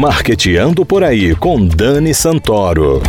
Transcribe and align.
Marqueteando 0.00 0.86
por 0.86 1.04
aí 1.04 1.34
com 1.34 1.62
Dani 1.62 2.14
Santoro. 2.14 3.02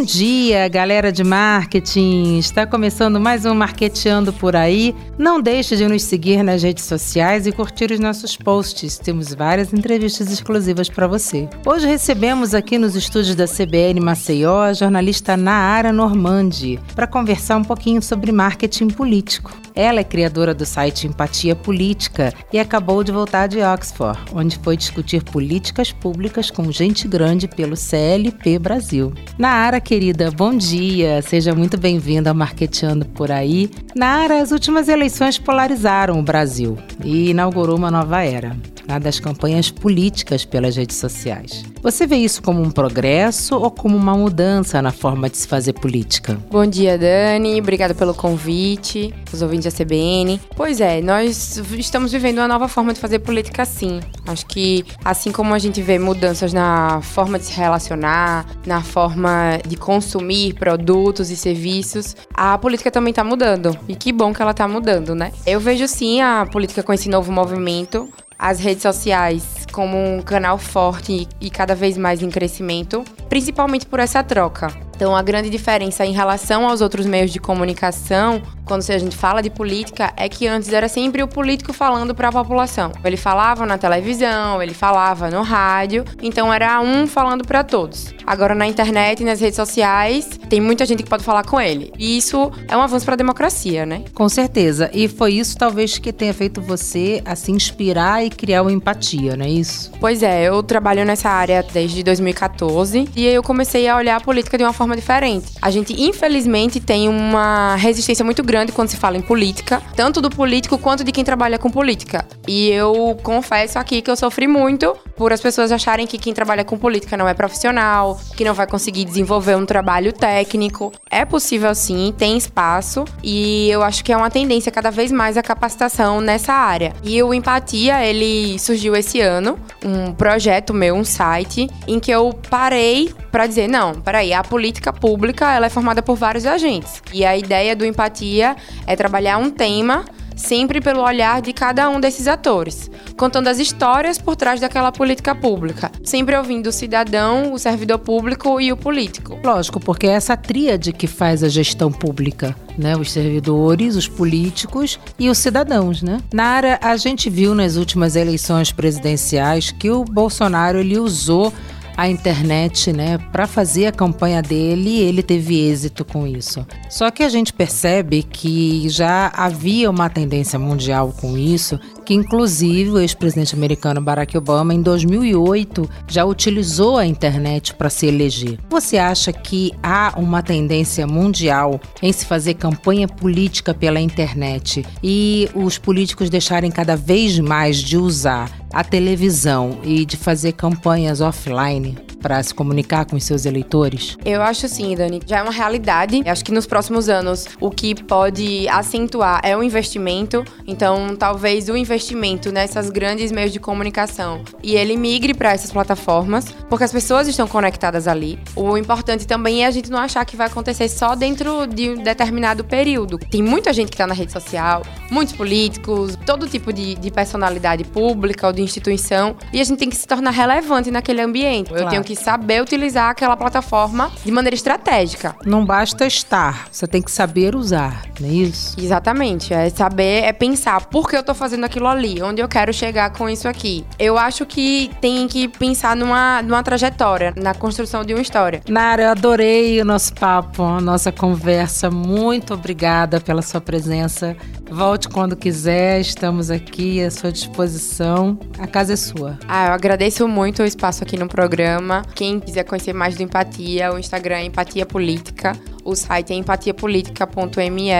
Bom 0.00 0.06
dia, 0.06 0.66
galera 0.66 1.12
de 1.12 1.22
marketing! 1.22 2.38
Está 2.38 2.66
começando 2.66 3.20
mais 3.20 3.44
um 3.44 3.54
Marqueteando 3.54 4.32
por 4.32 4.56
aí. 4.56 4.94
Não 5.18 5.42
deixe 5.42 5.76
de 5.76 5.86
nos 5.86 6.04
seguir 6.04 6.42
nas 6.42 6.62
redes 6.62 6.84
sociais 6.84 7.46
e 7.46 7.52
curtir 7.52 7.92
os 7.92 8.00
nossos 8.00 8.34
posts. 8.34 8.96
Temos 8.96 9.34
várias 9.34 9.74
entrevistas 9.74 10.32
exclusivas 10.32 10.88
para 10.88 11.06
você. 11.06 11.46
Hoje 11.66 11.86
recebemos 11.86 12.54
aqui 12.54 12.78
nos 12.78 12.96
estúdios 12.96 13.34
da 13.34 13.46
CBN 13.46 14.00
Maceió 14.00 14.62
a 14.62 14.72
jornalista 14.72 15.36
Naara 15.36 15.92
Normandi 15.92 16.80
para 16.94 17.06
conversar 17.06 17.58
um 17.58 17.64
pouquinho 17.64 18.00
sobre 18.00 18.32
marketing 18.32 18.88
político. 18.88 19.52
Ela 19.74 20.00
é 20.00 20.04
criadora 20.04 20.54
do 20.54 20.64
site 20.64 21.06
Empatia 21.06 21.54
Política 21.54 22.32
e 22.50 22.58
acabou 22.58 23.04
de 23.04 23.12
voltar 23.12 23.46
de 23.46 23.60
Oxford, 23.60 24.18
onde 24.34 24.58
foi 24.58 24.76
discutir 24.78 25.22
políticas 25.22 25.92
públicas 25.92 26.50
com 26.50 26.72
gente 26.72 27.06
grande 27.06 27.46
pelo 27.46 27.76
CLP 27.76 28.58
Brasil. 28.58 29.12
Naara, 29.38 29.80
querida, 29.90 30.30
bom 30.30 30.56
dia. 30.56 31.20
Seja 31.20 31.52
muito 31.52 31.76
bem-vinda 31.76 32.30
ao 32.30 32.36
Marqueteando 32.36 33.04
por 33.06 33.32
aí. 33.32 33.68
Naara, 33.92 34.40
as 34.40 34.52
últimas 34.52 34.88
eleições 34.88 35.36
polarizaram 35.36 36.16
o 36.16 36.22
Brasil 36.22 36.78
e 37.02 37.30
inaugurou 37.30 37.76
uma 37.76 37.90
nova 37.90 38.22
era 38.22 38.56
das 38.98 39.20
campanhas 39.20 39.70
políticas 39.70 40.44
pelas 40.44 40.76
redes 40.76 40.96
sociais. 40.96 41.64
Você 41.82 42.06
vê 42.06 42.16
isso 42.16 42.42
como 42.42 42.60
um 42.60 42.70
progresso 42.70 43.56
ou 43.56 43.70
como 43.70 43.96
uma 43.96 44.14
mudança 44.14 44.82
na 44.82 44.92
forma 44.92 45.30
de 45.30 45.36
se 45.36 45.48
fazer 45.48 45.72
política? 45.72 46.38
Bom 46.50 46.66
dia, 46.66 46.98
Dani. 46.98 47.60
Obrigada 47.60 47.94
pelo 47.94 48.14
convite, 48.14 49.14
os 49.32 49.40
ouvintes 49.40 49.72
da 49.72 49.84
CBN. 49.84 50.40
Pois 50.54 50.80
é, 50.80 51.00
nós 51.00 51.56
estamos 51.72 52.12
vivendo 52.12 52.38
uma 52.38 52.48
nova 52.48 52.68
forma 52.68 52.92
de 52.92 53.00
fazer 53.00 53.20
política, 53.20 53.64
sim. 53.64 54.00
Acho 54.26 54.44
que, 54.46 54.84
assim 55.04 55.32
como 55.32 55.54
a 55.54 55.58
gente 55.58 55.80
vê 55.80 55.98
mudanças 55.98 56.52
na 56.52 57.00
forma 57.02 57.38
de 57.38 57.46
se 57.46 57.52
relacionar, 57.52 58.46
na 58.66 58.82
forma 58.82 59.58
de 59.66 59.76
consumir 59.76 60.54
produtos 60.54 61.30
e 61.30 61.36
serviços, 61.36 62.14
a 62.34 62.58
política 62.58 62.90
também 62.90 63.10
está 63.10 63.24
mudando. 63.24 63.76
E 63.88 63.94
que 63.94 64.12
bom 64.12 64.32
que 64.34 64.42
ela 64.42 64.50
está 64.50 64.68
mudando, 64.68 65.14
né? 65.14 65.32
Eu 65.46 65.60
vejo, 65.60 65.88
sim, 65.88 66.20
a 66.20 66.46
política 66.46 66.82
com 66.82 66.92
esse 66.92 67.08
novo 67.08 67.32
movimento 67.32 68.08
as 68.40 68.58
redes 68.58 68.82
sociais 68.82 69.66
como 69.70 69.98
um 69.98 70.22
canal 70.22 70.56
forte 70.56 71.28
e 71.38 71.50
cada 71.50 71.74
vez 71.74 71.98
mais 71.98 72.22
em 72.22 72.30
crescimento, 72.30 73.04
principalmente 73.28 73.84
por 73.84 74.00
essa 74.00 74.24
troca. 74.24 74.89
Então, 75.00 75.16
a 75.16 75.22
grande 75.22 75.48
diferença 75.48 76.04
em 76.04 76.12
relação 76.12 76.68
aos 76.68 76.82
outros 76.82 77.06
meios 77.06 77.30
de 77.30 77.40
comunicação, 77.40 78.42
quando 78.66 78.82
a 78.86 78.98
gente 78.98 79.16
fala 79.16 79.42
de 79.42 79.48
política, 79.48 80.12
é 80.14 80.28
que 80.28 80.46
antes 80.46 80.70
era 80.70 80.90
sempre 80.90 81.22
o 81.22 81.26
político 81.26 81.72
falando 81.72 82.14
para 82.14 82.28
a 82.28 82.32
população. 82.32 82.92
Ele 83.02 83.16
falava 83.16 83.64
na 83.64 83.78
televisão, 83.78 84.62
ele 84.62 84.74
falava 84.74 85.30
no 85.30 85.40
rádio, 85.40 86.04
então 86.22 86.52
era 86.52 86.82
um 86.82 87.06
falando 87.06 87.46
para 87.46 87.64
todos. 87.64 88.14
Agora, 88.26 88.54
na 88.54 88.66
internet 88.66 89.20
e 89.20 89.24
nas 89.24 89.40
redes 89.40 89.56
sociais, 89.56 90.38
tem 90.50 90.60
muita 90.60 90.84
gente 90.84 91.02
que 91.02 91.08
pode 91.08 91.24
falar 91.24 91.44
com 91.44 91.58
ele. 91.58 91.92
E 91.98 92.18
isso 92.18 92.52
é 92.68 92.76
um 92.76 92.82
avanço 92.82 93.06
para 93.06 93.14
a 93.14 93.16
democracia, 93.16 93.86
né? 93.86 94.04
Com 94.14 94.28
certeza. 94.28 94.90
E 94.92 95.08
foi 95.08 95.32
isso, 95.32 95.56
talvez, 95.56 95.96
que 95.96 96.12
tenha 96.12 96.34
feito 96.34 96.60
você 96.60 97.22
a 97.24 97.34
se 97.34 97.50
inspirar 97.50 98.22
e 98.22 98.28
criar 98.28 98.60
uma 98.60 98.70
empatia, 98.70 99.34
não 99.34 99.46
é 99.46 99.50
isso? 99.50 99.90
Pois 99.98 100.22
é, 100.22 100.44
eu 100.44 100.62
trabalho 100.62 101.06
nessa 101.06 101.30
área 101.30 101.64
desde 101.72 102.02
2014 102.02 103.08
e 103.16 103.26
eu 103.26 103.42
comecei 103.42 103.88
a 103.88 103.96
olhar 103.96 104.16
a 104.16 104.20
política 104.20 104.58
de 104.58 104.62
uma 104.62 104.74
forma 104.74 104.89
forma 104.90 104.96
diferente. 104.96 105.52
A 105.62 105.70
gente, 105.70 105.92
infelizmente, 106.00 106.80
tem 106.80 107.08
uma 107.08 107.76
resistência 107.76 108.24
muito 108.24 108.42
grande 108.42 108.72
quando 108.72 108.88
se 108.88 108.96
fala 108.96 109.16
em 109.16 109.22
política, 109.22 109.82
tanto 109.94 110.20
do 110.20 110.30
político 110.30 110.78
quanto 110.78 111.04
de 111.04 111.12
quem 111.12 111.24
trabalha 111.24 111.58
com 111.58 111.70
política. 111.70 112.26
E 112.48 112.68
eu 112.68 113.16
confesso 113.22 113.78
aqui 113.78 114.02
que 114.02 114.10
eu 114.10 114.16
sofri 114.16 114.46
muito 114.46 114.96
por 115.20 115.34
as 115.34 115.40
pessoas 115.42 115.70
acharem 115.70 116.06
que 116.06 116.16
quem 116.16 116.32
trabalha 116.32 116.64
com 116.64 116.78
política 116.78 117.14
não 117.14 117.28
é 117.28 117.34
profissional, 117.34 118.18
que 118.34 118.42
não 118.42 118.54
vai 118.54 118.66
conseguir 118.66 119.04
desenvolver 119.04 119.54
um 119.54 119.66
trabalho 119.66 120.14
técnico. 120.14 120.90
É 121.10 121.26
possível 121.26 121.74
sim, 121.74 122.14
tem 122.16 122.38
espaço 122.38 123.04
e 123.22 123.68
eu 123.68 123.82
acho 123.82 124.02
que 124.02 124.14
é 124.14 124.16
uma 124.16 124.30
tendência 124.30 124.72
cada 124.72 124.90
vez 124.90 125.12
mais 125.12 125.36
a 125.36 125.42
capacitação 125.42 126.22
nessa 126.22 126.54
área. 126.54 126.94
E 127.04 127.22
o 127.22 127.34
Empatia, 127.34 128.02
ele 128.02 128.58
surgiu 128.58 128.96
esse 128.96 129.20
ano, 129.20 129.58
um 129.84 130.10
projeto 130.14 130.72
meu, 130.72 130.94
um 130.94 131.04
site, 131.04 131.68
em 131.86 132.00
que 132.00 132.10
eu 132.10 132.32
parei 132.48 133.12
para 133.30 133.46
dizer, 133.46 133.68
não, 133.68 134.00
peraí, 134.00 134.32
a 134.32 134.42
política 134.42 134.90
pública 134.90 135.52
ela 135.52 135.66
é 135.66 135.70
formada 135.70 136.00
por 136.00 136.16
vários 136.16 136.46
agentes. 136.46 137.02
E 137.12 137.26
a 137.26 137.36
ideia 137.36 137.76
do 137.76 137.84
Empatia 137.84 138.56
é 138.86 138.96
trabalhar 138.96 139.36
um 139.36 139.50
tema 139.50 140.02
sempre 140.40 140.80
pelo 140.80 141.02
olhar 141.02 141.40
de 141.40 141.52
cada 141.52 141.88
um 141.88 142.00
desses 142.00 142.26
atores, 142.26 142.90
contando 143.16 143.48
as 143.48 143.58
histórias 143.58 144.18
por 144.18 144.34
trás 144.34 144.60
daquela 144.60 144.90
política 144.90 145.34
pública, 145.34 145.92
sempre 146.02 146.36
ouvindo 146.36 146.68
o 146.68 146.72
cidadão, 146.72 147.52
o 147.52 147.58
servidor 147.58 147.98
público 147.98 148.60
e 148.60 148.72
o 148.72 148.76
político. 148.76 149.38
Lógico, 149.44 149.78
porque 149.78 150.06
é 150.06 150.12
essa 150.12 150.36
tríade 150.36 150.92
que 150.92 151.06
faz 151.06 151.44
a 151.44 151.48
gestão 151.48 151.92
pública. 151.92 152.56
Né, 152.78 152.96
os 152.96 153.12
servidores, 153.12 153.94
os 153.94 154.08
políticos 154.08 154.98
e 155.18 155.28
os 155.28 155.36
cidadãos, 155.36 156.00
né? 156.00 156.18
Nara, 156.32 156.78
a 156.80 156.96
gente 156.96 157.28
viu 157.28 157.54
nas 157.54 157.76
últimas 157.76 158.16
eleições 158.16 158.72
presidenciais 158.72 159.70
que 159.70 159.90
o 159.90 160.02
Bolsonaro 160.02 160.78
ele 160.78 160.98
usou 160.98 161.52
a 162.00 162.08
internet, 162.08 162.94
né, 162.94 163.18
para 163.30 163.46
fazer 163.46 163.84
a 163.84 163.92
campanha 163.92 164.40
dele 164.40 164.88
e 164.88 165.00
ele 165.00 165.22
teve 165.22 165.68
êxito 165.68 166.02
com 166.02 166.26
isso. 166.26 166.66
Só 166.88 167.10
que 167.10 167.22
a 167.22 167.28
gente 167.28 167.52
percebe 167.52 168.22
que 168.22 168.88
já 168.88 169.30
havia 169.36 169.90
uma 169.90 170.08
tendência 170.08 170.58
mundial 170.58 171.12
com 171.20 171.36
isso, 171.36 171.78
que 172.00 172.14
inclusive 172.14 172.90
o 172.90 172.98
ex-presidente 172.98 173.54
americano 173.54 174.00
Barack 174.00 174.36
Obama 174.36 174.74
em 174.74 174.82
2008 174.82 175.88
já 176.08 176.24
utilizou 176.24 176.96
a 176.96 177.06
internet 177.06 177.74
para 177.74 177.90
se 177.90 178.06
eleger. 178.06 178.58
Você 178.68 178.98
acha 178.98 179.32
que 179.32 179.72
há 179.82 180.14
uma 180.16 180.42
tendência 180.42 181.06
mundial 181.06 181.80
em 182.02 182.12
se 182.12 182.24
fazer 182.26 182.54
campanha 182.54 183.06
política 183.06 183.74
pela 183.74 184.00
internet 184.00 184.84
e 185.02 185.48
os 185.54 185.78
políticos 185.78 186.30
deixarem 186.30 186.70
cada 186.70 186.96
vez 186.96 187.38
mais 187.38 187.78
de 187.78 187.96
usar 187.96 188.50
a 188.72 188.82
televisão 188.82 189.78
e 189.84 190.04
de 190.04 190.16
fazer 190.16 190.52
campanhas 190.52 191.20
offline 191.20 192.09
para 192.20 192.42
se 192.42 192.54
comunicar 192.54 193.04
com 193.04 193.16
os 193.16 193.24
seus 193.24 193.46
eleitores? 193.46 194.16
Eu 194.24 194.42
acho 194.42 194.68
sim, 194.68 194.94
Dani. 194.94 195.20
Já 195.26 195.38
é 195.38 195.42
uma 195.42 195.52
realidade. 195.52 196.22
Eu 196.24 196.32
acho 196.32 196.44
que 196.44 196.52
nos 196.52 196.66
próximos 196.66 197.08
anos 197.08 197.46
o 197.60 197.70
que 197.70 197.94
pode 197.94 198.68
acentuar 198.68 199.40
é 199.42 199.56
o 199.56 199.62
investimento. 199.62 200.44
Então, 200.66 201.16
talvez 201.16 201.68
o 201.68 201.76
investimento 201.76 202.52
nessas 202.52 202.90
grandes 202.90 203.32
meios 203.32 203.52
de 203.52 203.58
comunicação 203.58 204.42
e 204.62 204.76
ele 204.76 204.96
migre 204.96 205.34
para 205.34 205.52
essas 205.52 205.72
plataformas, 205.72 206.46
porque 206.68 206.84
as 206.84 206.92
pessoas 206.92 207.26
estão 207.26 207.48
conectadas 207.48 208.06
ali. 208.06 208.38
O 208.54 208.76
importante 208.76 209.26
também 209.26 209.64
é 209.64 209.66
a 209.66 209.70
gente 209.70 209.90
não 209.90 209.98
achar 209.98 210.24
que 210.24 210.36
vai 210.36 210.46
acontecer 210.46 210.88
só 210.88 211.14
dentro 211.14 211.66
de 211.66 211.90
um 211.90 212.02
determinado 212.02 212.64
período. 212.64 213.18
Tem 213.18 213.42
muita 213.42 213.72
gente 213.72 213.88
que 213.88 213.94
está 213.94 214.06
na 214.06 214.14
rede 214.14 214.32
social, 214.32 214.82
muitos 215.10 215.34
políticos, 215.34 216.16
todo 216.26 216.48
tipo 216.48 216.72
de, 216.72 216.94
de 216.94 217.10
personalidade 217.10 217.84
pública 217.84 218.46
ou 218.46 218.52
de 218.52 218.62
instituição, 218.62 219.36
e 219.52 219.60
a 219.60 219.64
gente 219.64 219.78
tem 219.78 219.88
que 219.88 219.96
se 219.96 220.06
tornar 220.06 220.30
relevante 220.30 220.90
naquele 220.90 221.20
ambiente. 221.20 221.68
Claro. 221.68 221.84
Eu 221.84 221.88
tenho 221.88 222.04
que 222.04 222.09
que 222.10 222.16
saber 222.16 222.60
utilizar 222.60 223.08
aquela 223.08 223.36
plataforma 223.36 224.10
de 224.24 224.32
maneira 224.32 224.56
estratégica. 224.56 225.36
Não 225.46 225.64
basta 225.64 226.04
estar, 226.04 226.66
você 226.72 226.84
tem 226.84 227.00
que 227.00 227.10
saber 227.10 227.54
usar, 227.54 228.02
não 228.18 228.28
é 228.28 228.32
isso? 228.32 228.74
Exatamente. 228.80 229.54
É 229.54 229.70
saber, 229.70 230.24
é 230.24 230.32
pensar 230.32 230.86
por 230.86 231.08
que 231.08 231.16
eu 231.16 231.22
tô 231.22 231.34
fazendo 231.34 231.64
aquilo 231.64 231.86
ali, 231.86 232.20
onde 232.20 232.42
eu 232.42 232.48
quero 232.48 232.72
chegar 232.72 233.10
com 233.10 233.28
isso 233.28 233.46
aqui. 233.46 233.84
Eu 233.96 234.18
acho 234.18 234.44
que 234.44 234.90
tem 235.00 235.28
que 235.28 235.46
pensar 235.46 235.94
numa, 235.94 236.42
numa 236.42 236.64
trajetória, 236.64 237.32
na 237.36 237.54
construção 237.54 238.04
de 238.04 238.12
uma 238.12 238.22
história. 238.22 238.60
Nara, 238.68 239.02
eu 239.04 239.10
adorei 239.10 239.80
o 239.80 239.84
nosso 239.84 240.12
papo, 240.14 240.64
a 240.64 240.80
nossa 240.80 241.12
conversa. 241.12 241.90
Muito 241.92 242.54
obrigada 242.54 243.20
pela 243.20 243.40
sua 243.40 243.60
presença. 243.60 244.36
Volte 244.70 245.08
quando 245.08 245.34
quiser, 245.34 246.00
estamos 246.00 246.48
aqui 246.48 247.02
à 247.02 247.10
sua 247.10 247.32
disposição. 247.32 248.38
A 248.56 248.68
casa 248.68 248.92
é 248.92 248.96
sua. 248.96 249.36
Ah, 249.48 249.66
eu 249.66 249.72
agradeço 249.72 250.28
muito 250.28 250.62
o 250.62 250.64
espaço 250.64 251.02
aqui 251.02 251.18
no 251.18 251.26
programa. 251.26 251.99
Quem 252.14 252.40
quiser 252.40 252.64
conhecer 252.64 252.92
mais 252.92 253.16
do 253.16 253.22
Empatia, 253.22 253.92
o 253.92 253.98
Instagram 253.98 254.36
é 254.36 254.44
Empatia 254.44 254.86
Política, 254.86 255.52
o 255.84 255.94
site 255.94 256.32
é 256.32 256.36
empatiapolitica.me 256.36 257.90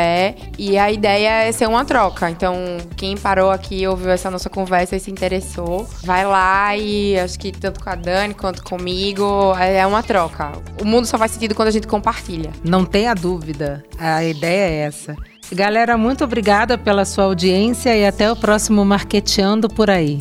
e 0.59 0.79
a 0.79 0.91
ideia 0.91 1.45
é 1.45 1.53
ser 1.53 1.69
uma 1.69 1.85
troca. 1.85 2.31
Então, 2.31 2.55
quem 2.97 3.17
parou 3.17 3.51
aqui, 3.51 3.87
ouviu 3.87 4.11
essa 4.11 4.31
nossa 4.31 4.51
conversa 4.51 4.97
e 4.97 5.01
se 5.01 5.11
interessou, 5.11 5.89
vai 6.03 6.25
lá 6.25 6.77
e 6.77 7.19
acho 7.19 7.39
que 7.39 7.53
tanto 7.53 7.83
com 7.83 7.91
a 7.91 7.95
Dani 7.95 8.35
quanto 8.35 8.63
comigo 8.63 9.55
é 9.59 9.87
uma 9.87 10.03
troca. 10.03 10.53
O 10.81 10.85
mundo 10.85 11.07
só 11.07 11.19
faz 11.19 11.33
sentido 11.33 11.55
quando 11.55 11.69
a 11.69 11.73
gente 11.73 11.87
compartilha. 11.87 12.51
Não 12.65 12.85
tenha 12.85 13.15
dúvida, 13.15 13.85
a 13.99 14.25
ideia 14.25 14.71
é 14.71 14.87
essa. 14.87 15.17
Galera, 15.53 15.99
muito 15.99 16.23
obrigada 16.23 16.79
pela 16.79 17.05
sua 17.05 17.25
audiência 17.25 17.97
e 17.97 18.07
até 18.07 18.31
o 18.31 18.37
próximo 18.37 18.85
Marqueteando 18.85 19.69
por 19.69 19.91
aí. 19.91 20.19